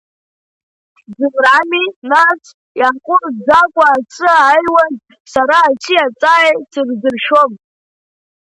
[1.15, 2.43] Ӡынрами, нас,
[2.79, 4.93] иааҟәымҵӡакәа асы аҩуаз,
[5.33, 7.51] сара аси аҵааи сырзыршәом.